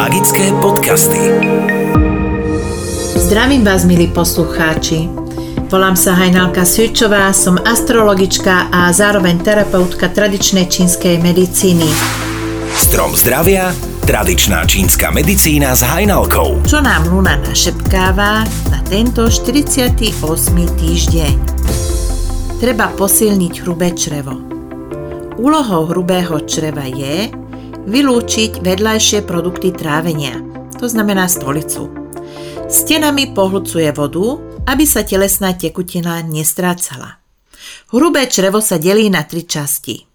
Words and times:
Magické 0.00 0.48
podcasty. 0.64 1.20
Zdravím 3.20 3.68
vás, 3.68 3.84
milí 3.84 4.08
poslucháči. 4.08 5.12
Volám 5.68 5.92
sa 5.92 6.16
Hajnalka 6.16 6.64
Svičová, 6.64 7.28
som 7.36 7.60
astrologička 7.60 8.72
a 8.72 8.88
zároveň 8.96 9.44
terapeutka 9.44 10.08
tradičnej 10.08 10.72
čínskej 10.72 11.20
medicíny. 11.20 11.84
Strom 12.72 13.12
zdravia, 13.12 13.76
tradičná 14.08 14.64
čínska 14.64 15.12
medicína 15.12 15.76
s 15.76 15.84
Hajnalkou. 15.84 16.64
Čo 16.64 16.80
nám 16.80 17.04
Luna 17.12 17.36
našepkáva 17.44 18.48
na 18.72 18.80
tento 18.88 19.28
48. 19.28 20.00
týždeň? 20.80 21.34
Treba 22.56 22.88
posilniť 22.96 23.52
hrubé 23.68 23.92
črevo. 23.92 24.32
Úlohou 25.36 25.92
hrubého 25.92 26.40
čreva 26.48 26.88
je 26.88 27.39
vylúčiť 27.90 28.62
vedľajšie 28.62 29.26
produkty 29.26 29.74
trávenia, 29.74 30.38
to 30.78 30.86
znamená 30.86 31.26
stolicu. 31.26 31.90
Stenami 32.70 33.34
pohľcuje 33.34 33.90
vodu, 33.90 34.38
aby 34.70 34.86
sa 34.86 35.02
telesná 35.02 35.58
tekutina 35.58 36.22
nestrácala. 36.22 37.18
Hrubé 37.90 38.30
črevo 38.30 38.62
sa 38.62 38.78
delí 38.78 39.10
na 39.10 39.26
tri 39.26 39.42
časti. 39.42 40.06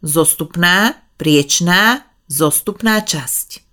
Zostupná, 0.00 0.96
priečná, 1.20 2.08
zostupná 2.24 3.04
časť. 3.04 3.68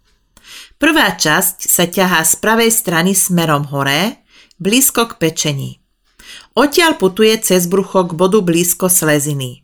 Prvá 0.75 1.15
časť 1.15 1.71
sa 1.71 1.87
ťahá 1.87 2.27
z 2.27 2.33
pravej 2.43 2.67
strany 2.67 3.15
smerom 3.15 3.71
hore, 3.71 4.27
blízko 4.59 5.07
k 5.07 5.23
pečení. 5.23 5.79
Odtiaľ 6.51 6.99
putuje 6.99 7.31
cez 7.39 7.63
brucho 7.71 8.03
k 8.03 8.11
bodu 8.11 8.43
blízko 8.43 8.91
sleziny. 8.91 9.63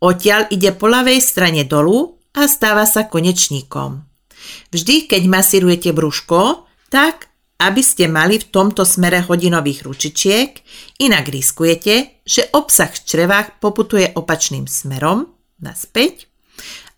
Odtiaľ 0.00 0.48
ide 0.48 0.72
po 0.72 0.88
ľavej 0.88 1.20
strane 1.20 1.68
dolu 1.68 2.19
a 2.34 2.46
stáva 2.46 2.86
sa 2.86 3.06
konečníkom. 3.06 4.06
Vždy, 4.72 5.10
keď 5.10 5.22
masírujete 5.26 5.90
brúško, 5.92 6.64
tak 6.88 7.30
aby 7.60 7.84
ste 7.84 8.08
mali 8.08 8.40
v 8.40 8.48
tomto 8.48 8.88
smere 8.88 9.20
hodinových 9.20 9.84
ručičiek, 9.84 10.48
inak 11.04 11.28
riskujete, 11.28 12.24
že 12.24 12.48
obsah 12.56 12.88
v 12.88 13.04
črevách 13.04 13.60
poputuje 13.60 14.08
opačným 14.16 14.64
smerom, 14.64 15.28
naspäť, 15.60 16.24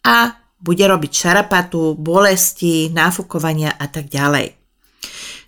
a 0.07 0.39
bude 0.63 0.87
robiť 0.87 1.11
šarapatu, 1.11 1.99
bolesti, 1.99 2.95
náfukovania 2.95 3.75
a 3.75 3.91
tak 3.91 4.07
ďalej. 4.07 4.55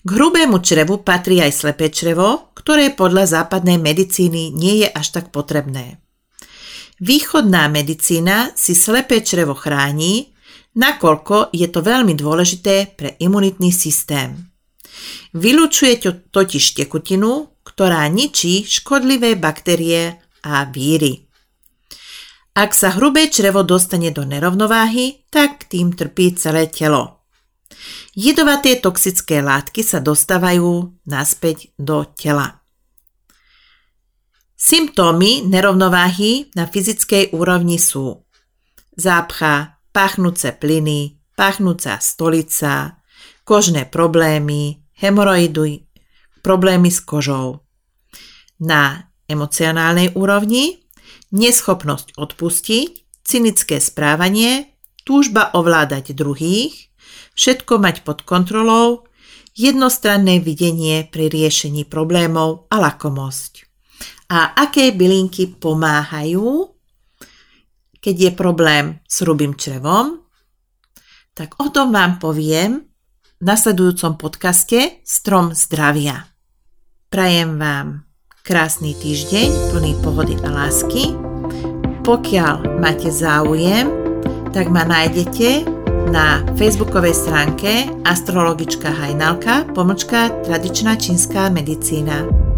K 0.04 0.08
hrubému 0.10 0.58
črevu 0.60 1.00
patrí 1.06 1.38
aj 1.38 1.64
slepé 1.64 1.94
črevo, 1.94 2.50
ktoré 2.58 2.90
podľa 2.90 3.40
západnej 3.40 3.78
medicíny 3.78 4.50
nie 4.50 4.82
je 4.84 4.88
až 4.90 5.14
tak 5.14 5.30
potrebné. 5.30 6.02
Východná 7.02 7.66
medicína 7.66 8.54
si 8.54 8.78
slepé 8.78 9.18
črevo 9.26 9.58
chráni, 9.58 10.30
nakoľko 10.78 11.50
je 11.50 11.66
to 11.66 11.82
veľmi 11.82 12.14
dôležité 12.14 12.94
pre 12.94 13.18
imunitný 13.18 13.74
systém. 13.74 14.50
Vylučuje 15.34 15.98
totiž 16.30 16.78
tekutinu, 16.78 17.50
ktorá 17.66 18.06
ničí 18.06 18.62
škodlivé 18.62 19.34
baktérie 19.34 20.22
a 20.46 20.62
víry. 20.70 21.26
Ak 22.54 22.70
sa 22.70 22.94
hrubé 22.94 23.26
črevo 23.26 23.66
dostane 23.66 24.14
do 24.14 24.22
nerovnováhy, 24.22 25.26
tak 25.26 25.66
tým 25.66 25.90
trpí 25.90 26.38
celé 26.38 26.70
telo. 26.70 27.26
Jedovaté 28.14 28.78
toxické 28.78 29.42
látky 29.42 29.82
sa 29.82 29.98
dostávajú 29.98 30.94
naspäť 31.10 31.74
do 31.74 32.06
tela. 32.14 32.63
Symptómy 34.74 35.46
nerovnováhy 35.46 36.50
na 36.58 36.66
fyzickej 36.66 37.30
úrovni 37.30 37.78
sú 37.78 38.26
zápcha, 38.98 39.78
pachnúce 39.94 40.50
plyny, 40.50 41.14
pachnúca 41.38 42.02
stolica, 42.02 42.98
kožné 43.46 43.86
problémy, 43.86 44.82
hemoroidy, 44.98 45.86
problémy 46.42 46.90
s 46.90 46.98
kožou. 47.06 47.62
Na 48.58 49.14
emocionálnej 49.30 50.10
úrovni 50.18 50.82
neschopnosť 51.30 52.18
odpustiť, 52.18 53.22
cynické 53.22 53.78
správanie, 53.78 54.74
túžba 55.06 55.54
ovládať 55.54 56.18
druhých, 56.18 56.90
všetko 57.38 57.78
mať 57.78 58.02
pod 58.02 58.26
kontrolou, 58.26 59.06
jednostranné 59.54 60.42
videnie 60.42 61.06
pri 61.06 61.30
riešení 61.30 61.86
problémov 61.86 62.66
a 62.74 62.82
lakomosť 62.82 63.70
a 64.34 64.66
aké 64.66 64.90
bylinky 64.90 65.46
pomáhajú, 65.62 66.74
keď 68.02 68.16
je 68.18 68.30
problém 68.34 68.98
s 69.06 69.22
hrubým 69.22 69.54
črevom, 69.54 70.26
tak 71.38 71.54
o 71.62 71.70
tom 71.70 71.94
vám 71.94 72.18
poviem 72.18 72.82
v 73.38 73.42
nasledujúcom 73.46 74.18
podcaste 74.18 74.98
Strom 75.06 75.54
zdravia. 75.54 76.26
Prajem 77.14 77.62
vám 77.62 78.02
krásny 78.42 78.98
týždeň 78.98 79.70
plný 79.70 79.92
pohody 80.02 80.34
a 80.42 80.50
lásky. 80.50 81.14
Pokiaľ 82.02 82.82
máte 82.82 83.14
záujem, 83.14 83.86
tak 84.50 84.66
ma 84.66 84.82
nájdete 84.82 85.62
na 86.10 86.42
facebookovej 86.58 87.14
stránke 87.14 87.86
astrologička 88.02 88.90
Hajnalka, 88.90 89.70
pomočka 89.78 90.34
tradičná 90.42 90.98
čínska 90.98 91.54
medicína. 91.54 92.53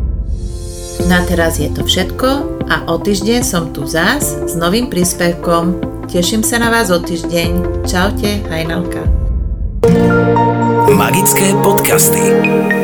Na 1.07 1.23
teraz 1.23 1.63
je 1.63 1.71
to 1.71 1.87
všetko 1.87 2.29
a 2.67 2.83
o 2.91 2.99
týždeň 2.99 3.47
som 3.47 3.71
tu 3.71 3.87
zás 3.87 4.35
s 4.35 4.59
novým 4.59 4.91
príspevkom. 4.91 5.79
Teším 6.11 6.43
sa 6.43 6.59
na 6.59 6.67
vás 6.67 6.91
o 6.91 6.99
týždeň. 6.99 7.87
Čaute, 7.87 8.43
Hajnalka. 8.51 9.07
Magické 10.91 11.55
podcasty. 11.63 12.76